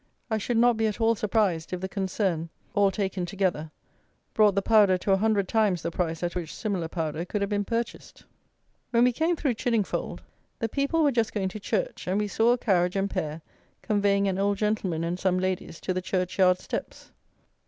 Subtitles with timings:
[0.31, 3.69] I should not be at all surprised, if the concern, all taken together,
[4.33, 7.51] brought the powder to a hundred times the price at which similar powder could have
[7.51, 8.23] been purchased.
[8.89, 10.21] When we came through Chiddingfold,
[10.57, 13.43] the people were just going to church; and we saw a carriage and pair
[13.83, 17.11] conveying an old gentleman and some ladies to the churchyard steps.